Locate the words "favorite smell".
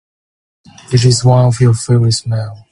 1.75-2.65